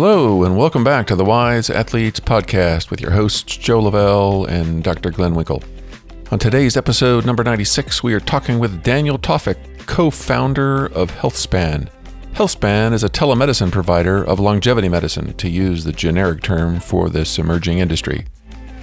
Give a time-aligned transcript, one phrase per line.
[0.00, 4.84] Hello, and welcome back to the Wise Athletes Podcast with your hosts, Joe Lavelle and
[4.84, 5.10] Dr.
[5.10, 5.60] Glenn Winkle.
[6.30, 9.58] On today's episode number 96, we are talking with Daniel Tawfik,
[9.88, 11.88] co founder of HealthSpan.
[12.34, 17.36] HealthSpan is a telemedicine provider of longevity medicine, to use the generic term for this
[17.36, 18.24] emerging industry.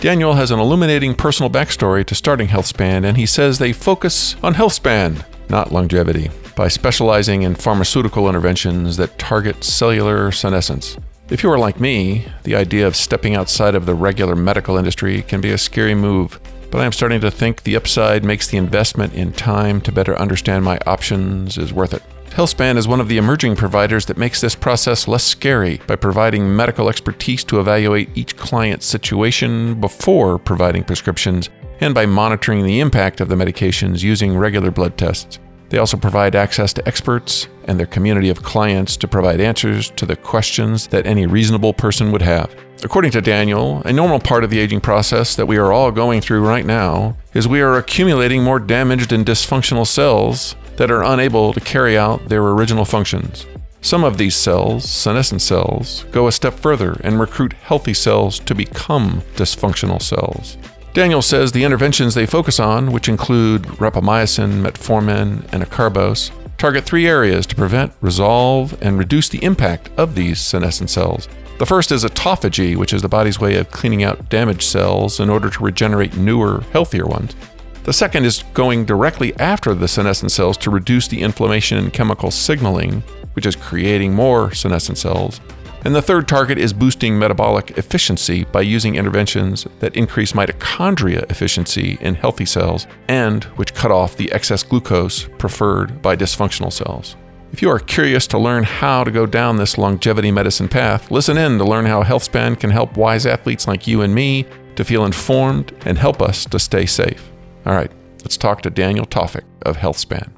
[0.01, 4.55] Daniel has an illuminating personal backstory to starting HealthSpan, and he says they focus on
[4.55, 10.97] healthspan, not longevity by specializing in pharmaceutical interventions that target cellular senescence.
[11.29, 15.21] If you are like me, the idea of stepping outside of the regular medical industry
[15.23, 16.39] can be a scary move,
[16.71, 20.17] but I am starting to think the upside makes the investment in time to better
[20.17, 22.03] understand my options is worth it.
[22.35, 26.53] HealthSpan is one of the emerging providers that makes this process less scary by providing
[26.53, 33.21] medical expertise to evaluate each client's situation before providing prescriptions and by monitoring the impact
[33.21, 35.39] of the medications using regular blood tests.
[35.75, 40.05] They also provide access to experts and their community of clients to provide answers to
[40.05, 42.55] the questions that any reasonable person would have.
[42.81, 46.21] According to Daniel, a normal part of the aging process that we are all going
[46.21, 51.51] through right now is we are accumulating more damaged and dysfunctional cells that are unable
[51.51, 53.45] to carry out their original functions.
[53.81, 58.55] Some of these cells, senescent cells, go a step further and recruit healthy cells to
[58.55, 60.57] become dysfunctional cells.
[60.95, 67.05] Daniel says the interventions they focus on, which include rapamycin, metformin, and acarbose, target three
[67.05, 71.27] areas to prevent, resolve, and reduce the impact of these senescent cells.
[71.57, 75.29] The first is autophagy, which is the body's way of cleaning out damaged cells in
[75.29, 77.35] order to regenerate newer, healthier ones.
[77.83, 82.31] The second is going directly after the senescent cells to reduce the inflammation and chemical
[82.31, 83.01] signaling,
[83.33, 85.41] which is creating more senescent cells.
[85.85, 91.99] And the third target is boosting metabolic efficiency by using interventions that increase mitochondria efficiency
[92.01, 97.15] in healthy cells and which cut off the excess glucose preferred by dysfunctional cells.
[97.51, 101.37] If you are curious to learn how to go down this longevity medicine path, listen
[101.37, 104.47] in to learn how HealthSpan can help wise athletes like you and me
[104.77, 107.31] to feel informed and help us to stay safe.
[107.63, 107.91] All right,
[108.23, 110.31] let's talk to Daniel Tawfik of HealthSpan.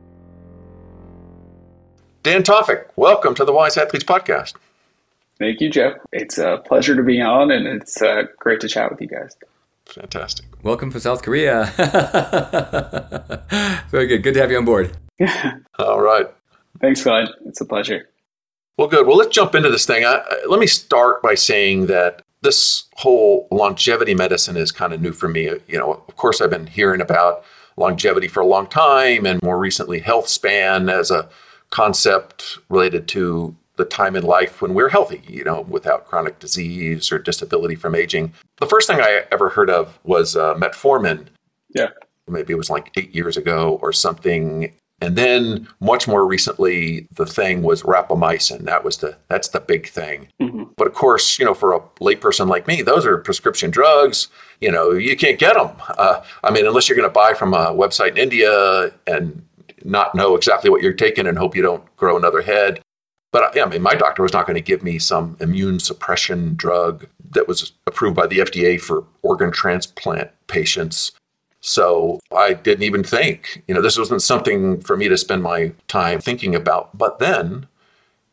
[2.21, 4.55] Dan Tawfik, welcome to the Wise Athletes Podcast.
[5.39, 5.93] Thank you, Jeff.
[6.11, 9.35] It's a pleasure to be on, and it's uh, great to chat with you guys.
[9.85, 10.45] Fantastic.
[10.63, 11.65] Welcome from South Korea.
[13.89, 14.23] Very good.
[14.23, 14.97] Good to have you on board.
[15.79, 16.27] All right.
[16.81, 17.27] Thanks, Glenn.
[17.45, 18.09] It's a pleasure.
[18.77, 19.07] Well, good.
[19.07, 20.05] Well, let's jump into this thing.
[20.05, 25.11] I, let me start by saying that this whole longevity medicine is kind of new
[25.11, 25.45] for me.
[25.67, 27.43] You know, of course, I've been hearing about
[27.77, 31.29] longevity for a long time, and more recently, health span as a
[31.69, 37.11] concept related to the time in life when we're healthy, you know, without chronic disease
[37.11, 38.33] or disability from aging.
[38.57, 41.27] The first thing I ever heard of was uh, metformin.
[41.73, 41.89] Yeah.
[42.27, 44.73] Maybe it was like eight years ago or something.
[44.99, 48.61] And then much more recently, the thing was rapamycin.
[48.61, 50.27] That was the that's the big thing.
[50.41, 50.63] Mm-hmm.
[50.75, 54.27] But of course, you know, for a layperson like me, those are prescription drugs.
[54.59, 55.69] You know, you can't get them.
[55.99, 59.43] Uh, I mean, unless you're going to buy from a website in India and
[59.83, 62.81] not know exactly what you're taking and hope you don't grow another head.
[63.31, 65.79] But uh, yeah, I mean, my doctor was not going to give me some immune
[65.79, 71.11] suppression drug that was approved by the FDA for organ transplant patients.
[71.59, 75.73] So I didn't even think, you know, this wasn't something for me to spend my
[75.87, 76.97] time thinking about.
[76.97, 77.67] But then,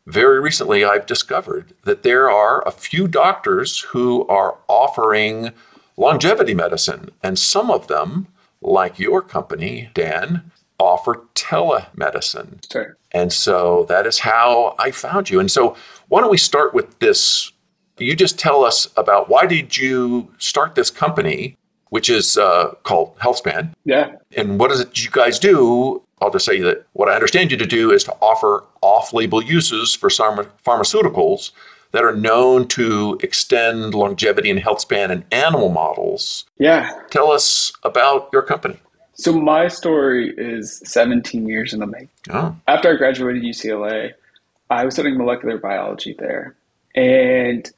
[0.05, 5.51] very recently, I've discovered that there are a few doctors who are offering
[5.97, 7.09] longevity medicine.
[7.23, 8.27] And some of them,
[8.61, 12.71] like your company, Dan, offer telemedicine.
[12.71, 12.97] Sure.
[13.15, 15.39] And so that is how I found you.
[15.39, 15.75] And so
[16.09, 17.51] why don't we start with this?
[17.97, 21.55] You just tell us about why did you start this company,
[21.91, 23.73] which is uh, called HealthSpan?
[23.85, 24.17] Yeah.
[24.35, 26.03] And what is it you guys do?
[26.21, 29.95] I'll just say that what I understand you to do is to offer off-label uses
[29.95, 31.51] for some pharmaceuticals
[31.91, 36.45] that are known to extend longevity and health span in animal models.
[36.57, 36.91] Yeah.
[37.11, 38.79] Tell us about your company.
[39.15, 42.09] So my story is 17 years in the making.
[42.29, 42.55] Oh.
[42.67, 44.13] After I graduated UCLA,
[44.69, 46.55] I was studying molecular biology there,
[46.93, 47.69] and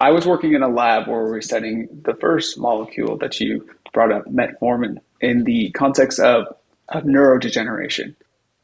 [0.00, 3.68] I was working in a lab where we were studying the first molecule that you
[3.92, 6.46] brought up, metformin, in the context of,
[6.88, 8.14] of neurodegeneration.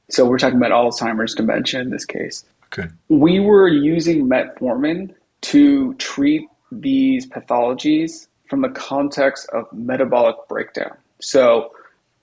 [0.08, 2.44] So we're talking about Alzheimer's, dementia in this case.
[2.66, 2.88] Okay.
[3.08, 10.96] We were using metformin to treat these pathologies from the context of metabolic breakdown.
[11.20, 11.72] So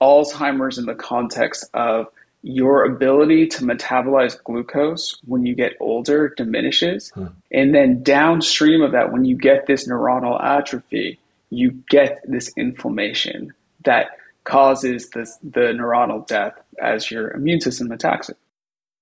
[0.00, 2.08] Alzheimer's in the context of
[2.42, 7.10] your ability to metabolize glucose when you get older diminishes.
[7.14, 7.28] Hmm.
[7.50, 11.18] And then downstream of that, when you get this neuronal atrophy,
[11.48, 13.54] you get this inflammation
[13.84, 16.52] that causes this, the neuronal death
[16.82, 18.36] as your immune system attacks it.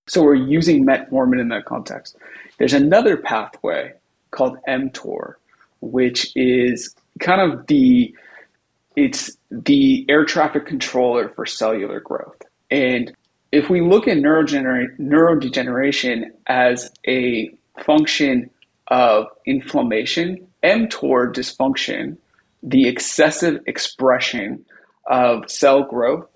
[0.06, 2.16] So we're using metformin in that context.
[2.58, 3.92] There's another pathway
[4.30, 5.34] called mTOR,
[5.80, 8.14] which is kind of the
[8.96, 12.40] it's the air traffic controller for cellular growth.
[12.70, 13.12] And
[13.50, 17.50] if we look at neurodegeneration as a
[17.84, 18.50] function
[18.88, 22.16] of inflammation, mTOR dysfunction,
[22.62, 24.64] the excessive expression
[25.06, 26.28] of cell growth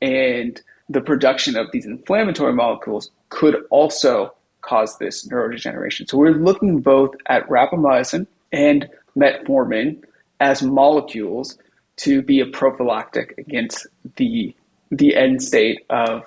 [0.00, 4.32] and the production of these inflammatory molecules could also
[4.62, 6.08] cause this neurodegeneration.
[6.08, 10.02] So we're looking both at rapamycin and metformin
[10.40, 11.58] as molecules
[11.96, 13.86] to be a prophylactic against
[14.16, 14.54] the
[14.90, 16.22] the end state of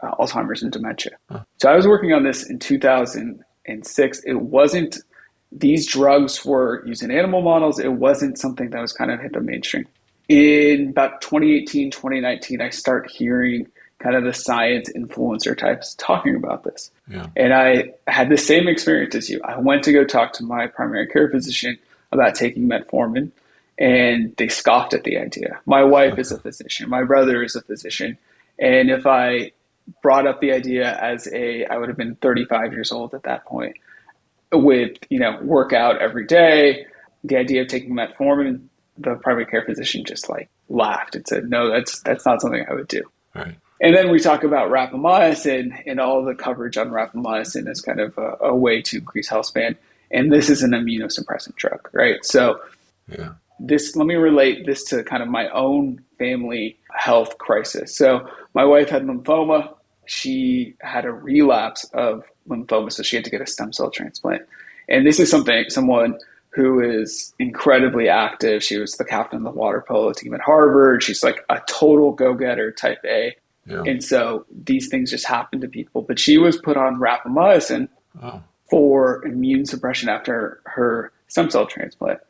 [0.00, 1.12] uh, Alzheimer's and dementia.
[1.30, 1.44] Huh.
[1.58, 4.20] So I was working on this in 2006.
[4.24, 4.98] It wasn't
[5.52, 7.78] these drugs were used in animal models.
[7.78, 9.86] It wasn't something that was kind of hit the mainstream.
[10.28, 13.66] In about 2018, 2019, I start hearing
[13.98, 16.90] kind of the science influencer types talking about this.
[17.08, 17.26] Yeah.
[17.36, 19.40] And I had the same experience as you.
[19.44, 21.78] I went to go talk to my primary care physician
[22.10, 23.30] about taking metformin,
[23.78, 25.60] and they scoffed at the idea.
[25.66, 28.18] My wife is a physician, my brother is a physician.
[28.58, 29.52] And if I
[30.02, 33.44] brought up the idea as a, I would have been 35 years old at that
[33.44, 33.76] point,
[34.52, 36.86] with, you know, workout every day,
[37.24, 38.66] the idea of taking metformin,
[38.98, 42.74] the primary care physician just like laughed and said, no, that's, that's not something I
[42.74, 43.02] would do.
[43.34, 43.56] Right.
[43.80, 48.16] And then we talk about rapamycin and all the coverage on rapamycin as kind of
[48.16, 49.76] a, a way to increase health span.
[50.10, 52.24] And this is an immunosuppressant drug, right?
[52.24, 52.60] So
[53.08, 53.32] yeah.
[53.64, 57.96] This let me relate this to kind of my own family health crisis.
[57.96, 59.74] So my wife had lymphoma.
[60.06, 64.42] She had a relapse of lymphoma, so she had to get a stem cell transplant.
[64.88, 66.18] And this is something someone
[66.50, 68.62] who is incredibly active.
[68.62, 71.02] She was the captain of the water polo team at Harvard.
[71.02, 73.34] She's like a total go getter type A.
[73.66, 73.84] Yeah.
[73.86, 76.02] And so these things just happen to people.
[76.02, 77.88] But she was put on rapamycin
[78.22, 78.42] oh.
[78.68, 82.20] for immune suppression after her stem cell transplant.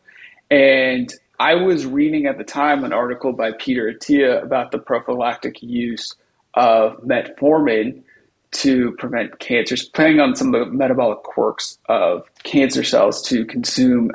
[0.51, 5.61] And I was reading at the time an article by Peter Attia about the prophylactic
[5.61, 6.15] use
[6.55, 8.05] of metformin
[8.53, 14.13] to prevent cancers, playing on some of the metabolic quirks of cancer cells to consume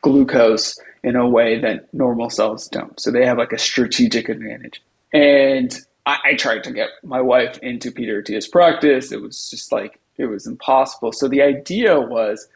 [0.00, 2.98] glucose in a way that normal cells don't.
[2.98, 4.82] So they have like a strategic advantage.
[5.12, 5.72] And
[6.06, 9.12] I, I tried to get my wife into Peter Attia's practice.
[9.12, 11.12] It was just like, it was impossible.
[11.12, 12.48] So the idea was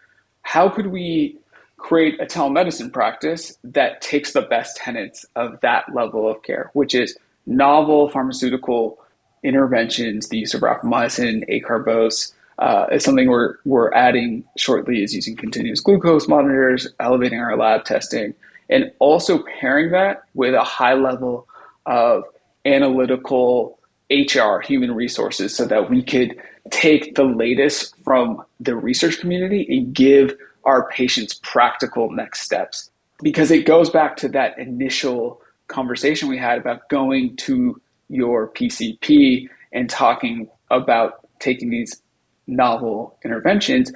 [0.43, 1.39] how could we
[1.79, 6.95] create a telemedicine practice that takes the best tenets of that level of care, which
[6.95, 7.17] is
[7.47, 8.99] novel pharmaceutical
[9.43, 15.37] interventions, the use of rapamycin, acarbose, uh, is something we're, we're adding shortly is using
[15.37, 18.35] continuous glucose monitors, elevating our lab testing,
[18.69, 21.47] and also pairing that with a high level
[21.87, 22.25] of
[22.65, 23.79] analytical
[24.11, 26.37] HR, human resources, so that we could
[26.71, 30.37] take the latest from the research community and give
[30.69, 32.91] our patients practical next steps.
[33.23, 37.81] Because it goes back to that initial conversation we had about going to
[38.11, 42.03] your PCP and talking about taking these
[42.47, 43.93] novel interventions.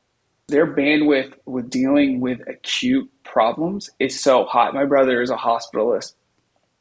[0.48, 4.74] Their bandwidth with dealing with acute problems is so hot.
[4.74, 6.14] My brother is a hospitalist.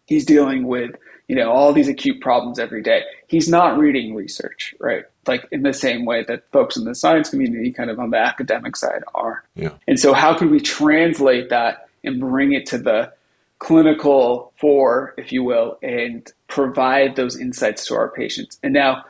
[0.06, 0.92] He's dealing with
[1.32, 3.04] you know, all these acute problems every day.
[3.28, 5.06] He's not reading research, right?
[5.28, 8.18] Like in the same way that folks in the science community, kind of on the
[8.18, 9.42] academic side, are.
[9.56, 9.70] Yeah.
[9.88, 13.14] And so, how could we translate that and bring it to the
[13.60, 18.60] clinical fore, if you will, and provide those insights to our patients?
[18.62, 19.06] And now,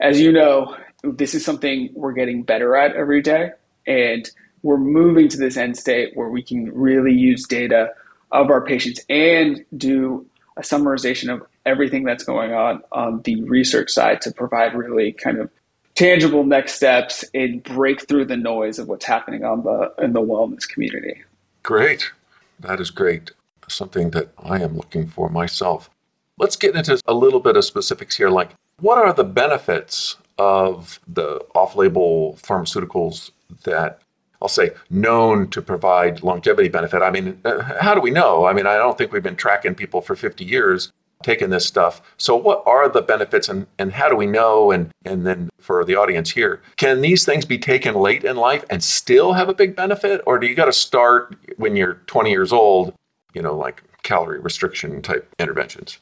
[0.00, 3.50] as you know, this is something we're getting better at every day.
[3.86, 4.26] And
[4.62, 7.90] we're moving to this end state where we can really use data
[8.32, 10.24] of our patients and do
[10.56, 15.38] a summarization of everything that's going on on the research side to provide really kind
[15.38, 15.50] of
[15.94, 20.20] tangible next steps and break through the noise of what's happening on the in the
[20.20, 21.22] wellness community.
[21.62, 22.12] Great.
[22.60, 23.32] That is great.
[23.68, 25.90] Something that I am looking for myself.
[26.38, 31.00] Let's get into a little bit of specifics here like what are the benefits of
[31.08, 33.30] the off-label pharmaceuticals
[33.64, 34.00] that
[34.42, 37.00] I'll say known to provide longevity benefit.
[37.00, 38.44] I mean, uh, how do we know?
[38.44, 40.92] I mean, I don't think we've been tracking people for 50 years
[41.22, 42.02] taking this stuff.
[42.18, 44.70] So what are the benefits and, and how do we know?
[44.70, 48.64] And, and then for the audience here, can these things be taken late in life
[48.70, 50.20] and still have a big benefit?
[50.26, 52.94] Or do you got to start when you're 20 years old,
[53.34, 55.98] you know, like calorie restriction type interventions?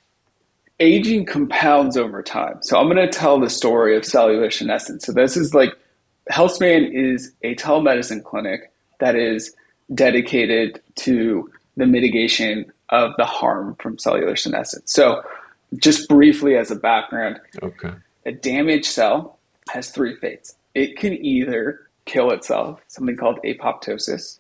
[0.81, 2.59] Aging compounds over time.
[2.63, 5.07] So I'm going to tell the story of cellular senescence.
[5.07, 5.71] So this is like
[6.31, 9.55] HealthSpan is a telemedicine clinic that is
[9.95, 14.93] dedicated to the mitigation of the harm from cellular senescence.
[14.93, 15.23] So,
[15.77, 17.91] just briefly as a background, okay.
[18.25, 19.39] a damaged cell
[19.71, 20.55] has three fates.
[20.75, 24.39] It can either kill itself, something called apoptosis.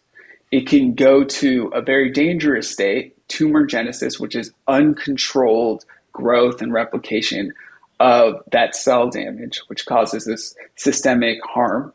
[0.52, 6.72] it can go to a very dangerous state, tumor genesis, which is uncontrolled growth and
[6.72, 7.52] replication
[7.98, 11.92] of that cell damage, which causes this systemic harm.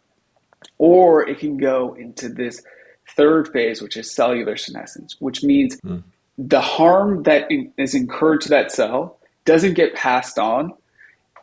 [0.78, 2.62] Or it can go into this
[3.16, 6.04] third phase, which is cellular senescence, which means mm.
[6.40, 10.74] The harm that is incurred to that cell doesn't get passed on.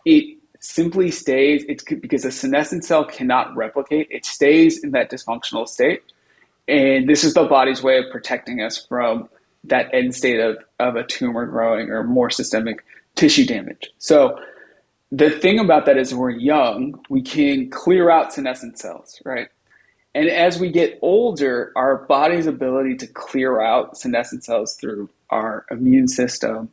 [0.06, 5.68] It simply stays, it's because a senescent cell cannot replicate, it stays in that dysfunctional
[5.68, 6.02] state.
[6.66, 9.28] And this is the body's way of protecting us from
[9.64, 12.82] that end state of, of a tumor growing or more systemic
[13.16, 13.90] tissue damage.
[13.98, 14.40] So
[15.12, 19.48] the thing about that is we're young, we can clear out senescent cells, right?
[20.16, 25.66] And as we get older, our body's ability to clear out senescent cells through our
[25.70, 26.70] immune system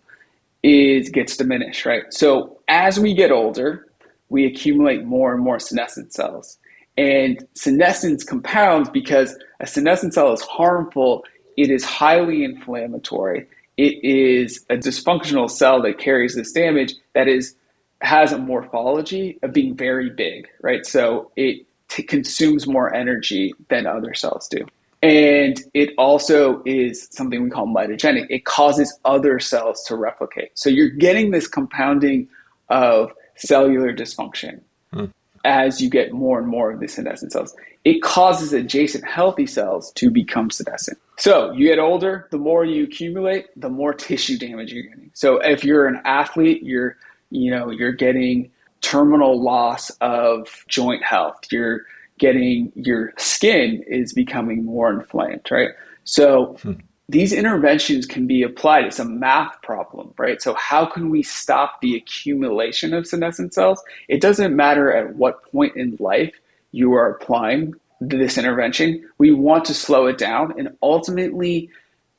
[0.63, 2.03] is gets diminished, right?
[2.09, 3.85] So as we get older,
[4.29, 6.57] we accumulate more and more senescent cells.
[6.97, 11.25] And senescence compounds because a senescent cell is harmful,
[11.57, 13.45] it is highly inflammatory.
[13.75, 17.55] It is a dysfunctional cell that carries this damage that is
[17.99, 20.85] has a morphology of being very big, right?
[20.85, 24.65] So it t- consumes more energy than other cells do.
[25.01, 28.25] And it also is something we call mitogenic.
[28.29, 30.51] It causes other cells to replicate.
[30.53, 32.29] So you're getting this compounding
[32.69, 34.61] of cellular dysfunction
[34.93, 35.05] hmm.
[35.43, 37.53] as you get more and more of the senescent cells.
[37.83, 40.97] It causes adjacent healthy cells to become senescent.
[41.17, 45.11] So you get older, the more you accumulate, the more tissue damage you're getting.
[45.13, 46.95] So if you're an athlete, you're
[47.29, 48.51] you know you're getting
[48.83, 51.39] terminal loss of joint health.
[51.51, 51.81] You're
[52.19, 55.69] getting your skin is becoming more inflamed, right?
[56.03, 56.73] So hmm.
[57.09, 58.85] these interventions can be applied.
[58.85, 60.41] It's a math problem, right?
[60.41, 63.81] So how can we stop the accumulation of senescent cells?
[64.07, 66.33] It doesn't matter at what point in life
[66.71, 69.09] you are applying this intervention.
[69.17, 71.69] We want to slow it down and ultimately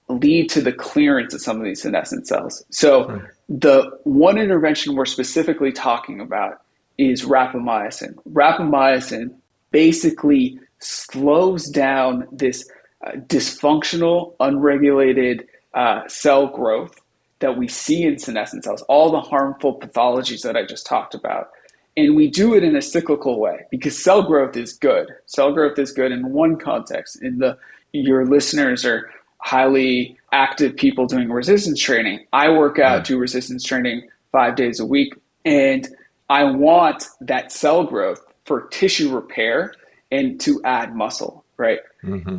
[0.09, 2.65] lead to the clearance of some of these senescent cells.
[2.71, 3.25] So hmm.
[3.49, 6.63] The one intervention we're specifically talking about
[6.99, 8.15] is rapamycin.
[8.31, 9.35] Rapamycin
[9.71, 12.69] basically slows down this
[13.07, 17.01] uh, dysfunctional, unregulated uh, cell growth
[17.41, 21.51] that we see in senescent cells, all the harmful pathologies that I just talked about.
[21.97, 25.09] And we do it in a cyclical way because cell growth is good.
[25.27, 27.23] Cell growth is good in one context.
[27.23, 27.59] In the
[27.93, 29.11] your listeners are
[29.45, 32.19] highly active people doing resistance training.
[32.33, 35.13] I work out, do resistance training five days a week,
[35.45, 35.87] and
[36.31, 39.75] I want that cell growth for tissue repair
[40.11, 41.81] and to add muscle, right?
[42.03, 42.39] Mm-hmm.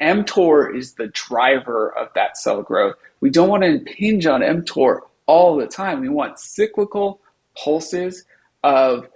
[0.00, 2.94] mTOR is the driver of that cell growth.
[3.20, 6.00] We don't want to impinge on mTOR all the time.
[6.00, 7.20] We want cyclical
[7.54, 8.24] pulses
[8.64, 9.08] of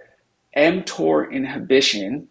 [0.55, 2.27] mTOR inhibition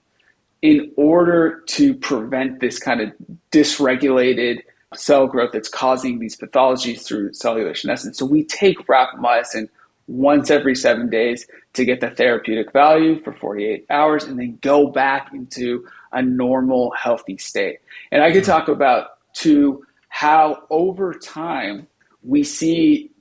[0.63, 3.13] in order to prevent this kind of
[3.51, 4.61] dysregulated
[4.95, 8.19] cell growth that's causing these pathologies through cellular senescence.
[8.19, 9.69] So we take rapamycin
[10.09, 14.89] once every seven days to get the therapeutic value for 48 hours and then go
[14.89, 17.79] back into a normal, healthy state.
[18.11, 21.87] And I could talk about to how over time
[22.25, 23.13] we see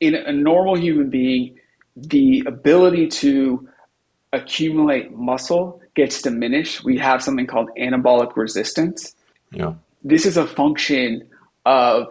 [0.00, 1.56] in a normal human being
[1.94, 3.68] the ability to
[4.32, 6.82] accumulate muscle gets diminished.
[6.82, 9.14] We have something called anabolic resistance.
[9.52, 9.74] Yeah.
[10.04, 11.28] This is a function
[11.64, 12.08] of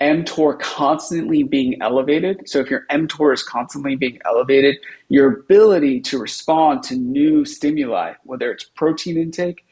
[0.00, 2.48] mTOR constantly being elevated.
[2.48, 4.76] So if your mTOR is constantly being elevated,
[5.08, 9.64] your ability to respond to new stimuli, whether it's protein intake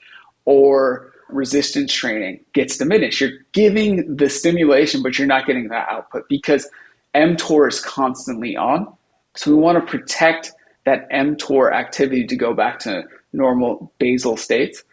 [0.44, 3.20] or resistance training, gets diminished.
[3.20, 6.68] You're giving the stimulation, but you're not getting that output because
[7.14, 8.92] mTOR is constantly on.
[9.34, 10.52] So we want to protect
[10.84, 14.84] that mTOR activity to go back to normal basal states.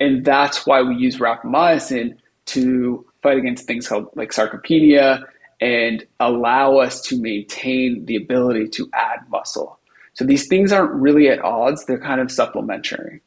[0.00, 5.24] And that's why we use rapamycin to fight against things called like sarcopenia
[5.60, 9.78] and allow us to maintain the ability to add muscle.
[10.14, 13.20] So these things aren't really at odds, they're kind of supplementary.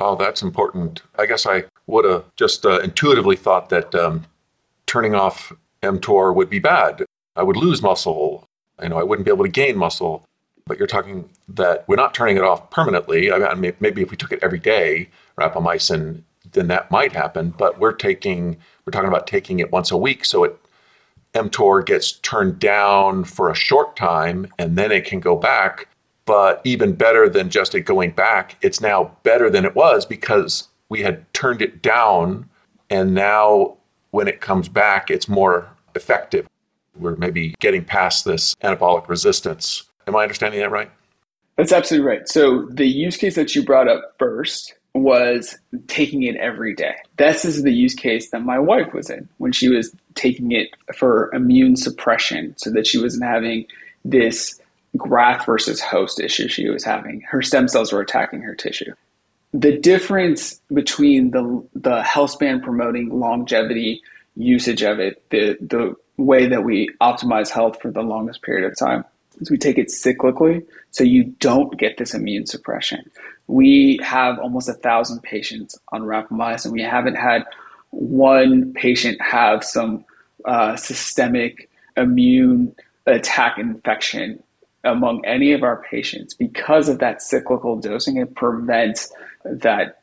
[0.00, 1.02] Oh, that's important.
[1.18, 4.26] I guess I would have just uh, intuitively thought that um,
[4.86, 5.52] turning off
[5.82, 7.04] mTOR would be bad.
[7.36, 8.48] I would lose muscle.
[8.82, 10.24] You know, I wouldn't be able to gain muscle.
[10.66, 13.30] But you're talking that we're not turning it off permanently.
[13.30, 16.22] I mean, maybe if we took it every day, rapamycin,
[16.54, 17.50] then that might happen.
[17.56, 20.58] But we're taking we're talking about taking it once a week, so it
[21.34, 25.88] mTOR gets turned down for a short time and then it can go back.
[26.26, 30.68] But even better than just it going back, it's now better than it was because
[30.88, 32.48] we had turned it down.
[32.88, 33.76] And now
[34.12, 36.46] when it comes back, it's more effective.
[36.96, 39.84] We're maybe getting past this anabolic resistance.
[40.06, 40.90] Am I understanding that right?
[41.56, 42.28] That's absolutely right.
[42.28, 45.58] So the use case that you brought up first was
[45.88, 46.94] taking it every day.
[47.16, 50.68] This is the use case that my wife was in when she was taking it
[50.94, 53.66] for immune suppression so that she wasn't having
[54.04, 54.60] this
[54.96, 57.22] graft versus host issue she was having.
[57.22, 58.94] Her stem cells were attacking her tissue.
[59.52, 64.02] The difference between the the healthspan promoting longevity
[64.36, 68.78] usage of it, the the way that we optimize health for the longest period of
[68.78, 69.04] time
[69.40, 73.10] is we take it cyclically so you don't get this immune suppression.
[73.46, 76.72] We have almost a thousand patients on rapamycin.
[76.72, 77.44] We haven't had
[77.90, 80.04] one patient have some
[80.44, 82.74] uh, systemic immune
[83.06, 84.42] attack infection
[84.82, 88.16] among any of our patients because of that cyclical dosing.
[88.16, 89.12] It prevents
[89.44, 90.00] that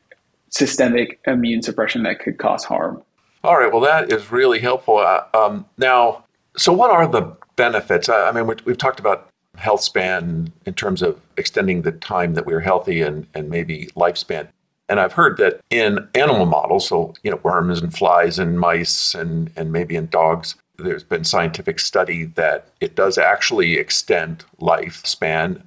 [0.50, 3.02] systemic immune suppression that could cause harm.
[3.44, 3.72] All right.
[3.72, 4.98] Well, that is really helpful.
[4.98, 6.24] Uh, um, now,
[6.56, 8.08] so what are the benefits?
[8.08, 12.34] I, I mean, we, we've talked about health span in terms of extending the time
[12.34, 14.48] that we're healthy and, and maybe lifespan.
[14.88, 19.14] And I've heard that in animal models, so you know, worms and flies and mice
[19.14, 25.62] and, and maybe in dogs, there's been scientific study that it does actually extend lifespan.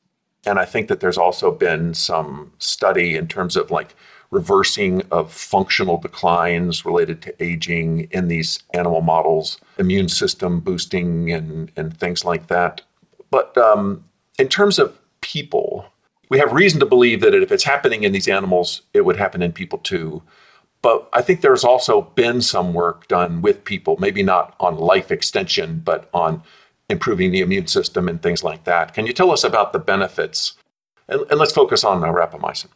[0.46, 3.96] And I think that there's also been some study in terms of like
[4.32, 11.72] reversing of functional declines related to aging in these animal models, immune system boosting, and,
[11.78, 12.82] and things like that.
[13.36, 14.06] But um,
[14.40, 15.86] in terms of people,
[16.30, 19.42] we have reason to believe that if it's happening in these animals, it would happen
[19.42, 20.24] in people too.
[20.82, 25.12] But I think there's also been some work done with people, maybe not on life
[25.12, 26.44] extension, but on
[26.90, 28.94] improving the immune system and things like that.
[28.94, 30.54] Can you tell us about the benefits?
[31.10, 32.70] And, and let's focus on uh, rapamycin.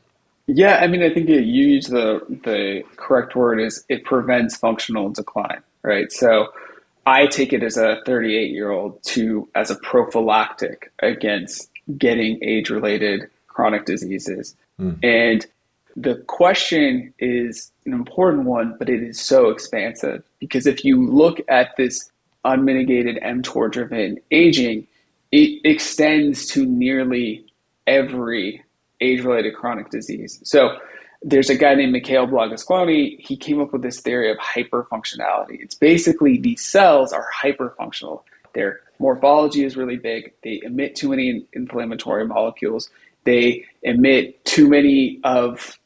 [0.48, 5.10] Yeah, I mean, I think you use the the correct word is it prevents functional
[5.10, 6.12] decline, right?
[6.12, 6.50] So
[7.06, 12.70] I take it as a 38 year old to as a prophylactic against getting age
[12.70, 14.56] related chronic diseases.
[14.80, 15.04] Mm.
[15.04, 15.46] And
[15.96, 21.42] the question is an important one, but it is so expansive because if you look
[21.50, 22.12] at this
[22.46, 24.88] unmitigated mTOR driven aging,
[25.32, 27.46] it extends to nearly
[27.86, 28.64] every
[29.02, 30.40] age related chronic disease.
[30.44, 30.78] So
[31.22, 33.20] there's a guy named Mikhail Blagosklonny.
[33.20, 35.62] He came up with this theory of hyperfunctionality.
[35.62, 38.24] It's basically these cells are hyperfunctional.
[38.54, 40.34] Their morphology is really big.
[40.44, 42.90] They emit too many inflammatory molecules.
[43.26, 45.78] They emit too many of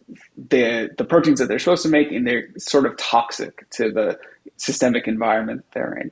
[0.50, 4.20] the the proteins that they're supposed to make, and they're sort of toxic to the
[4.58, 6.12] systemic environment they're in.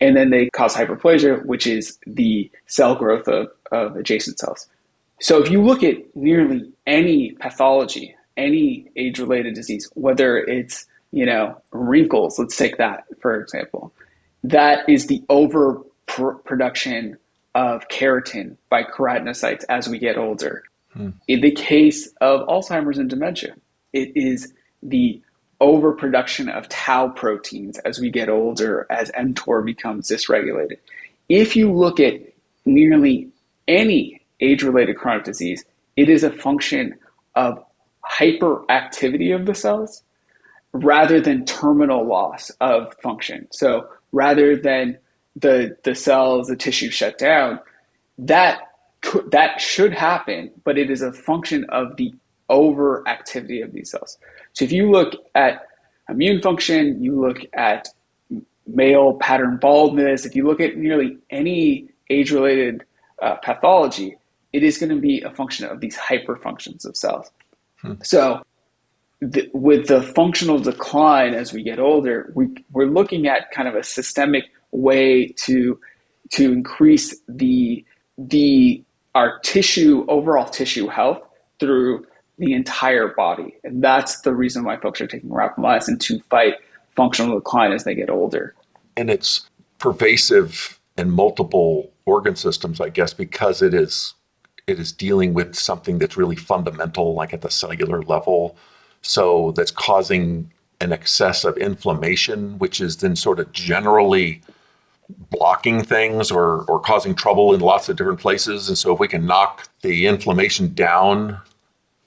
[0.00, 4.68] And then they cause hyperplasia, which is the cell growth of, of adjacent cells.
[5.20, 11.60] So if you look at nearly any pathology, any age-related disease, whether it's you know
[11.72, 13.92] wrinkles, let's take that for example,
[14.44, 17.18] that is the overproduction
[17.54, 20.62] of keratin by keratinocytes as we get older.
[20.92, 21.10] Hmm.
[21.26, 23.56] In the case of Alzheimer's and dementia,
[23.92, 25.20] it is the
[25.60, 30.76] overproduction of tau proteins as we get older, as mTOR becomes dysregulated.
[31.28, 32.14] If you look at
[32.64, 33.28] nearly
[33.66, 35.64] any age related chronic disease,
[35.96, 36.94] it is a function
[37.34, 37.62] of
[38.10, 40.02] hyperactivity of the cells
[40.72, 43.46] rather than terminal loss of function.
[43.50, 44.98] So rather than
[45.36, 47.60] the, the cells, the tissue shut down,
[48.18, 48.60] that
[49.30, 52.12] that should happen, but it is a function of the
[52.50, 54.18] overactivity of these cells.
[54.54, 55.68] So if you look at
[56.08, 57.88] immune function, you look at
[58.66, 62.84] male pattern baldness, if you look at nearly any age related
[63.22, 64.16] uh, pathology,
[64.52, 67.30] it is going to be a function of these hyperfunctions of cells.
[67.80, 67.94] Hmm.
[68.02, 68.42] So,
[69.20, 73.74] the, with the functional decline as we get older, we, we're looking at kind of
[73.74, 75.78] a systemic way to
[76.30, 77.84] to increase the
[78.16, 78.82] the
[79.14, 81.22] our tissue overall tissue health
[81.58, 82.06] through
[82.38, 86.54] the entire body, and that's the reason why folks are taking rapamycin to fight
[86.94, 88.54] functional decline as they get older.
[88.96, 94.14] And it's pervasive in multiple organ systems, I guess, because it is
[94.68, 98.56] it is dealing with something that's really fundamental, like at the cellular level.
[99.02, 100.50] So that's causing
[100.80, 104.42] an excess of inflammation, which is then sort of generally
[105.30, 108.68] blocking things or, or causing trouble in lots of different places.
[108.68, 111.40] And so if we can knock the inflammation down,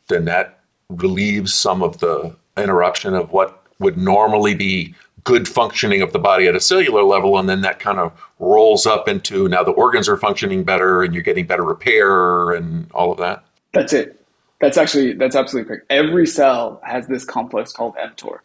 [0.08, 4.94] then that relieves some of the interruption of what would normally be
[5.24, 8.86] good functioning of the body at a cellular level, and then that kind of rolls
[8.86, 13.12] up into now the organs are functioning better and you're getting better repair and all
[13.12, 13.44] of that.
[13.74, 14.24] That's it.
[14.60, 15.86] That's actually that's absolutely correct.
[15.90, 18.40] Every cell has this complex called mTOR.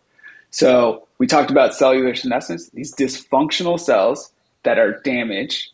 [0.51, 5.71] So we talked about cellular senescence, these dysfunctional cells that are damaged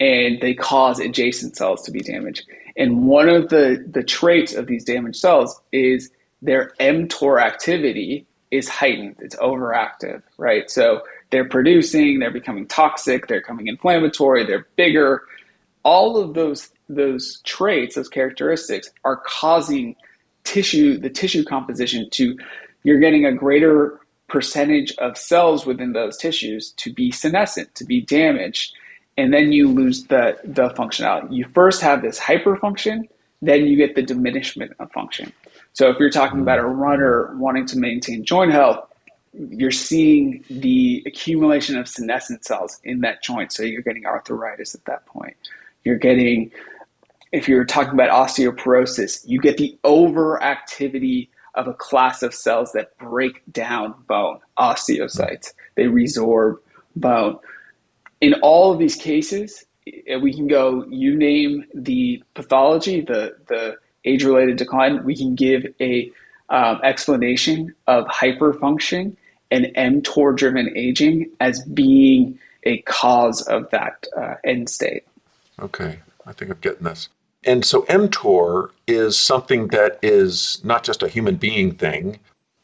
[0.00, 2.44] and they cause adjacent cells to be damaged.
[2.76, 6.10] And one of the, the traits of these damaged cells is
[6.40, 10.70] their mTOR activity is heightened, it's overactive, right?
[10.70, 15.22] So they're producing, they're becoming toxic, they're becoming inflammatory, they're bigger.
[15.82, 19.96] All of those those traits, those characteristics are causing
[20.44, 22.38] tissue, the tissue composition to
[22.84, 28.02] you're getting a greater percentage of cells within those tissues to be senescent, to be
[28.02, 28.74] damaged,
[29.16, 31.32] and then you lose the the functionality.
[31.32, 33.08] You first have this hyperfunction,
[33.40, 35.32] then you get the diminishment of function.
[35.72, 38.86] So if you're talking about a runner wanting to maintain joint health,
[39.32, 43.52] you're seeing the accumulation of senescent cells in that joint.
[43.52, 45.36] So you're getting arthritis at that point.
[45.84, 46.50] You're getting,
[47.32, 52.96] if you're talking about osteoporosis, you get the overactivity of a class of cells that
[52.98, 55.52] break down bone, osteocytes.
[55.74, 56.58] They resorb
[56.96, 57.38] bone.
[58.20, 63.76] In all of these cases, eh, we can go, you name the pathology, the, the
[64.04, 66.10] age related decline, we can give a
[66.48, 69.16] um, explanation of hyperfunction
[69.50, 75.04] and mTOR driven aging as being a cause of that uh, end state.
[75.60, 77.08] Okay, I think I'm getting this.
[77.44, 82.18] And so mTOR is something that is not just a human being thing.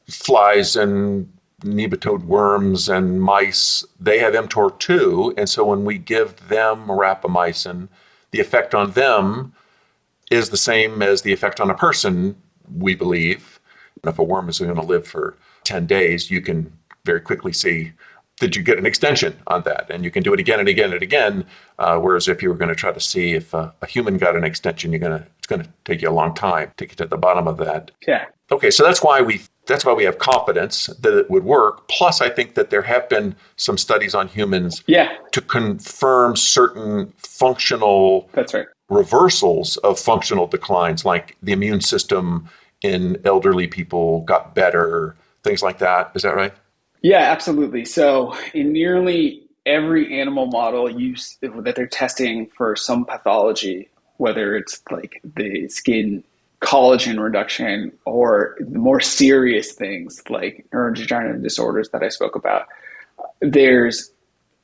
[0.08, 5.34] Flies and nematode worms and mice, they have mTOR too.
[5.36, 7.88] And so when we give them rapamycin,
[8.30, 9.52] the effect on them
[10.30, 12.36] is the same as the effect on a person,
[12.76, 13.60] we believe.
[14.02, 16.72] And if a worm is going to live for 10 days, you can
[17.04, 17.92] very quickly see
[18.38, 19.90] did you get an extension on that?
[19.90, 21.44] And you can do it again and again and again.
[21.78, 24.36] Uh, whereas if you were going to try to see if uh, a human got
[24.36, 26.98] an extension, you're going to it's going to take you a long time to get
[26.98, 27.90] to the bottom of that.
[28.06, 28.26] Yeah.
[28.50, 31.86] Okay, so that's why we that's why we have confidence that it would work.
[31.88, 35.16] Plus, I think that there have been some studies on humans yeah.
[35.32, 42.48] to confirm certain functional that's right reversals of functional declines, like the immune system
[42.82, 46.10] in elderly people got better, things like that.
[46.14, 46.54] Is that right?
[47.02, 47.84] Yeah, absolutely.
[47.84, 54.80] So, in nearly every animal model use that they're testing for some pathology, whether it's
[54.90, 56.24] like the skin
[56.60, 62.66] collagen reduction or the more serious things like neurodegenerative disorders that I spoke about,
[63.40, 64.10] there's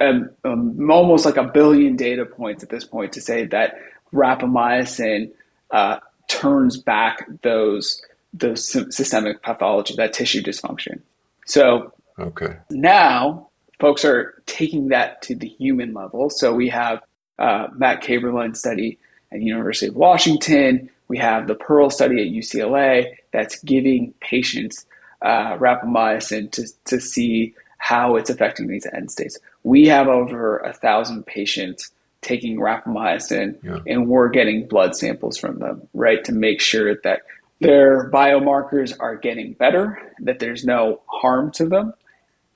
[0.01, 3.77] a, a, almost like a billion data points at this point to say that
[4.13, 5.31] rapamycin
[5.71, 11.01] uh, turns back those those systemic pathology, that tissue dysfunction.
[11.47, 12.57] So okay.
[12.71, 16.31] now folks are taking that to the human level.
[16.31, 17.01] So we have
[17.39, 18.99] uh, Matt Kaeberlein study
[19.33, 20.91] at University of Washington.
[21.09, 24.85] We have the Pearl study at UCLA that's giving patients
[25.23, 29.39] uh, rapamycin to, to see how it's affecting these end states.
[29.63, 31.91] We have over a thousand patients
[32.25, 33.79] taking rapamycin yeah.
[33.87, 37.23] and we're getting blood samples from them, right, to make sure that
[37.61, 41.93] their biomarkers are getting better, that there's no harm to them.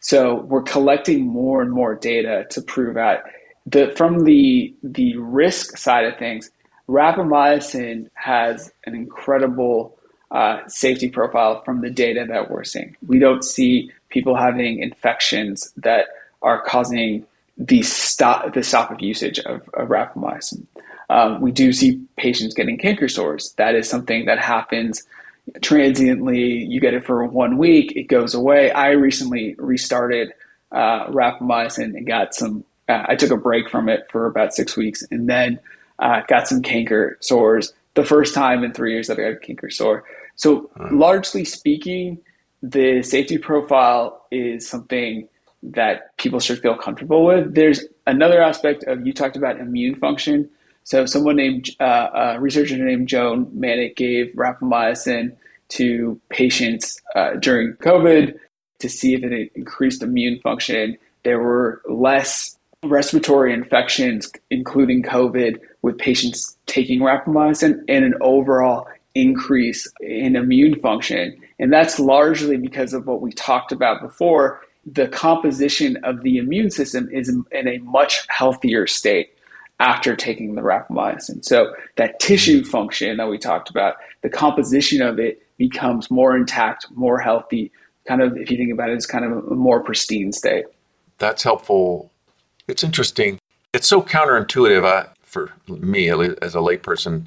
[0.01, 3.21] So we're collecting more and more data to prove out
[3.67, 6.51] that from the the risk side of things,
[6.89, 9.99] rapamycin has an incredible
[10.31, 12.97] uh, safety profile from the data that we're seeing.
[13.07, 16.07] We don't see people having infections that
[16.43, 17.27] are causing
[17.59, 20.67] the stop the stop of usage of, of rapamycin.
[21.11, 23.53] Um, we do see patients getting canker sores.
[23.57, 25.05] That is something that happens
[25.63, 26.65] transiently.
[26.65, 28.71] You get it for one week, it goes away.
[28.71, 30.33] I recently restarted
[30.71, 32.65] uh, rapamycin and got some.
[32.89, 35.59] Uh, I took a break from it for about six weeks, and then
[35.99, 37.73] uh, got some canker sores.
[37.95, 40.05] The first time in three years that I got a canker sore.
[40.37, 42.19] So, largely speaking,
[42.63, 45.29] the safety profile is something
[45.63, 47.55] that people should feel comfortable with.
[47.55, 50.49] There's another aspect of you talked about immune function.
[50.85, 55.37] So someone named uh, a researcher named Joan Mannick gave rapamycin
[55.71, 58.39] to patients uh, during COVID
[58.79, 60.97] to see if it increased immune function.
[61.25, 69.91] There were less respiratory infections, including COVID, with patients taking rapamycin, and an overall increase
[70.01, 71.37] in immune function.
[71.59, 74.61] And that's largely because of what we talked about before
[74.93, 79.31] the composition of the immune system is in a much healthier state
[79.81, 81.45] after taking the rapamycin.
[81.45, 86.87] So that tissue function that we talked about, the composition of it becomes more intact,
[86.95, 87.71] more healthy.
[88.07, 90.65] Kind of, if you think about it, it's kind of a more pristine state.
[91.19, 92.11] That's helpful.
[92.67, 93.39] It's interesting.
[93.73, 97.27] It's so counterintuitive uh, for me as a layperson.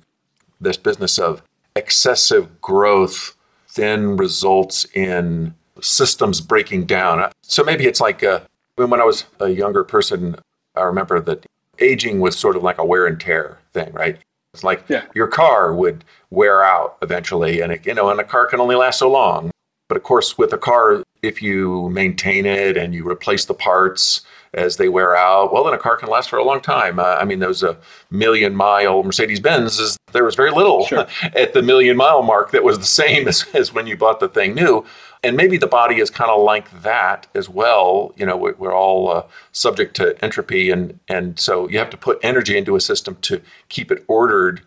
[0.60, 1.42] This business of
[1.76, 3.36] excessive growth
[3.76, 7.32] then results in systems breaking down.
[7.44, 8.42] So maybe it's like uh,
[8.76, 10.36] when I was a younger person,
[10.76, 11.46] I remember that
[11.80, 14.18] aging was sort of like a wear and tear thing, right?
[14.54, 15.06] It's like Yeah.
[15.16, 18.76] your car would wear out eventually, and it, you know, and a car can only
[18.76, 19.52] last so long.
[19.88, 24.22] But of course, with a car, if you maintain it and you replace the parts
[24.54, 27.00] as they wear out, well, then a car can last for a long time.
[27.00, 27.78] Uh, I mean, those a
[28.10, 29.98] million mile Mercedes Benz.
[30.12, 31.08] There was very little Sure.
[31.36, 34.28] at the million mile mark that was the same as, as when you bought the
[34.28, 34.86] thing new.
[35.24, 38.12] And maybe the body is kind of like that as well.
[38.18, 41.98] You know, we're, we're all uh, subject to entropy, and and so you have to
[41.98, 44.62] put energy into a system to keep it ordered.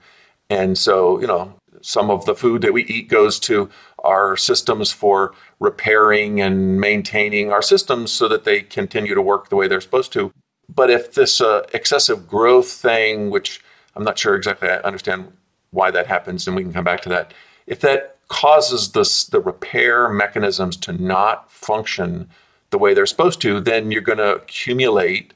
[0.48, 3.68] And so, you know, some of the food that we eat goes to
[4.04, 9.56] our systems for repairing and maintaining our systems so that they continue to work the
[9.56, 10.32] way they're supposed to.
[10.72, 13.60] But if this uh, excessive growth thing, which
[13.96, 15.32] I'm not sure exactly I understand
[15.70, 17.34] why that happens, and we can come back to that,
[17.66, 22.28] if that causes this, the repair mechanisms to not function
[22.70, 25.32] the way they're supposed to, then you're going to accumulate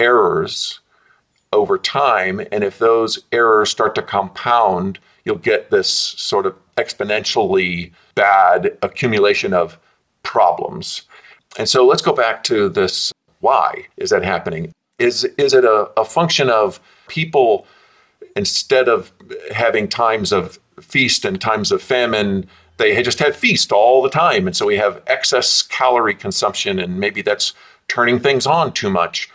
[0.00, 0.80] errors
[1.52, 2.40] over time.
[2.52, 9.52] And if those errors start to compound, you'll get this sort of exponentially bad accumulation
[9.52, 9.78] of
[10.22, 11.02] problems.
[11.58, 14.72] And so let's go back to this why is that happening?
[14.98, 17.66] Is, is it a, a function of people,
[18.34, 19.12] instead of
[19.52, 24.46] having times of feast and times of famine, they just have feast all the time.
[24.46, 27.52] And so we have excess calorie consumption, and maybe that's
[27.86, 29.28] turning things on too much.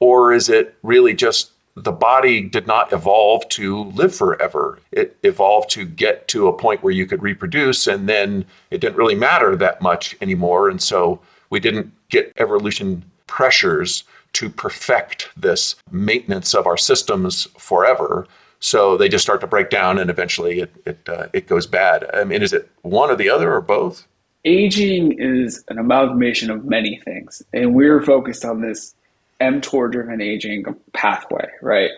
[0.00, 4.78] Or is it really just the body did not evolve to live forever?
[4.92, 8.96] It evolved to get to a point where you could reproduce, and then it didn't
[8.96, 10.68] really matter that much anymore.
[10.68, 18.26] And so we didn't get evolution pressures to perfect this maintenance of our systems forever.
[18.60, 22.08] So they just start to break down, and eventually it it, uh, it goes bad.
[22.14, 24.06] I mean, is it one or the other or both?
[24.44, 28.94] Aging is an amalgamation of many things, and we're focused on this
[29.40, 31.90] mTOR driven aging pathway, right?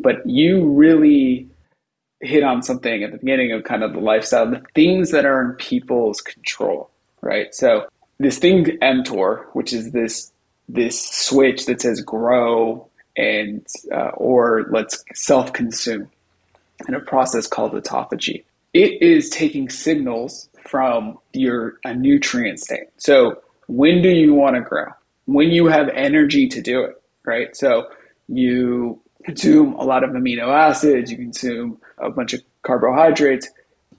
[0.00, 1.48] But you really
[2.20, 5.42] hit on something at the beginning of kind of the lifestyle, the things that are
[5.42, 7.54] in people's control, right?
[7.54, 7.86] So
[8.18, 10.32] this thing mTOR, which is this
[10.68, 16.10] this switch that says grow and uh, or let's self consume
[16.88, 18.44] in a process called autophagy.
[18.72, 22.88] It is taking signals from your a nutrient state.
[22.96, 24.86] So when do you want to grow?
[25.26, 27.56] When you have energy to do it, right?
[27.56, 27.88] So
[28.28, 33.48] you consume a lot of amino acids, you consume a bunch of carbohydrates.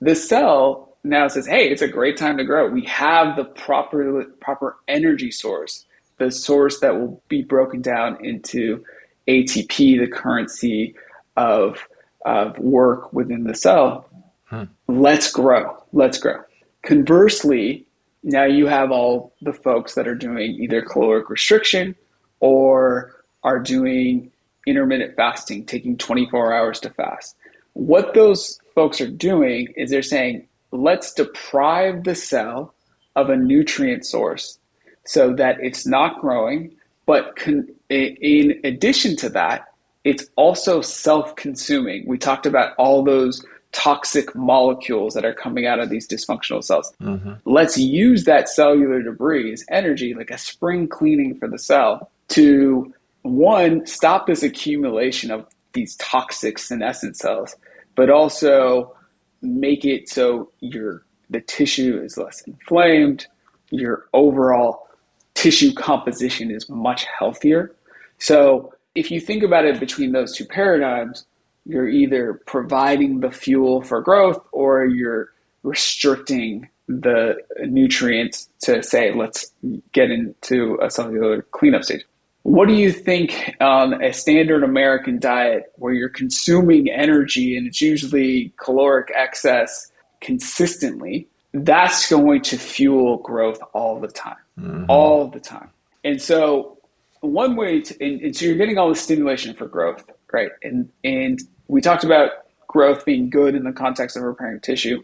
[0.01, 2.69] The cell now says, "Hey, it's a great time to grow.
[2.69, 5.85] We have the proper proper energy source,
[6.17, 8.83] the source that will be broken down into
[9.27, 10.95] ATP, the currency
[11.35, 11.87] of
[12.25, 14.09] of work within the cell.
[14.45, 14.63] Hmm.
[14.87, 15.77] Let's grow.
[15.93, 16.41] Let's grow.
[16.83, 17.85] Conversely,
[18.25, 21.95] now you have all the folks that are doing either caloric restriction
[22.39, 24.31] or are doing
[24.65, 27.35] intermittent fasting, taking 24 hours to fast.
[27.73, 32.73] What those folks are doing is they're saying, let's deprive the cell
[33.15, 34.57] of a nutrient source
[35.05, 36.73] so that it's not growing.
[37.05, 39.67] But con- in addition to that,
[40.03, 42.05] it's also self consuming.
[42.07, 46.93] We talked about all those toxic molecules that are coming out of these dysfunctional cells.
[47.01, 47.33] Mm-hmm.
[47.43, 52.93] Let's use that cellular debris as energy, like a spring cleaning for the cell, to
[53.23, 57.55] one, stop this accumulation of these toxic senescent cells,
[57.95, 58.95] but also
[59.41, 63.27] make it so your the tissue is less inflamed,
[63.71, 64.87] your overall
[65.33, 67.75] tissue composition is much healthier.
[68.19, 71.25] So if you think about it between those two paradigms,
[71.65, 75.29] you're either providing the fuel for growth or you're
[75.63, 79.51] restricting the nutrients to say, let's
[79.91, 82.05] get into a cellular cleanup stage.
[82.43, 87.81] What do you think on a standard American diet where you're consuming energy and it's
[87.81, 91.27] usually caloric excess consistently?
[91.53, 94.85] That's going to fuel growth all the time, mm-hmm.
[94.89, 95.69] all the time.
[96.03, 96.77] And so,
[97.21, 100.51] one way to, and, and so you're getting all the stimulation for growth, right?
[100.61, 102.31] And and we talked about
[102.67, 105.03] growth being good in the context of repairing tissue.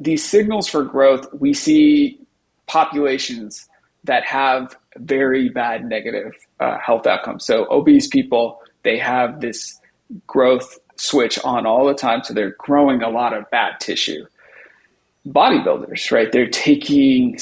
[0.00, 2.18] These signals for growth, we see
[2.66, 3.68] populations
[4.04, 7.44] that have very bad negative uh, health outcomes.
[7.44, 9.80] So obese people, they have this
[10.26, 14.24] growth switch on all the time, so they're growing a lot of bad tissue.
[15.26, 16.30] Bodybuilders, right?
[16.32, 17.36] They're taking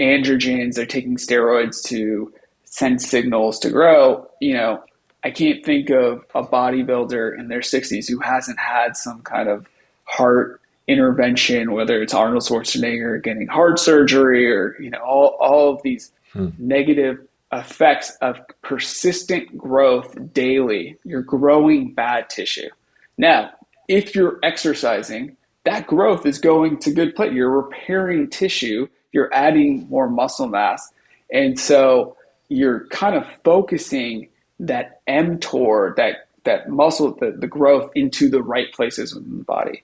[0.00, 2.32] androgens, they're taking steroids to
[2.64, 4.26] send signals to grow.
[4.40, 4.82] You know,
[5.24, 9.66] I can't think of a bodybuilder in their 60s who hasn't had some kind of
[10.04, 15.82] heart intervention, whether it's Arnold Schwarzenegger getting heart surgery or, you know, all, all of
[15.82, 16.48] these hmm.
[16.58, 17.18] negative
[17.52, 20.96] effects of persistent growth daily.
[21.04, 22.70] You're growing bad tissue.
[23.18, 23.52] Now,
[23.88, 27.32] if you're exercising, that growth is going to good place.
[27.32, 30.92] You're repairing tissue, you're adding more muscle mass.
[31.30, 32.16] And so
[32.48, 34.28] you're kind of focusing
[34.62, 39.82] that mTOR, that that muscle, the, the growth into the right places within the body.